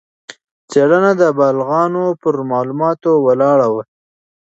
څېړنه 0.69 1.11
د 1.21 1.23
بالغانو 1.37 2.05
پر 2.21 2.35
معلوماتو 2.51 3.11
ولاړه 3.25 3.67
وه. 3.73 3.83